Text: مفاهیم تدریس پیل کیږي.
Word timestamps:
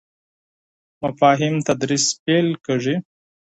مفاهیم 1.03 1.55
تدریس 1.67 2.05
پیل 2.23 2.47
کیږي. 2.65 2.95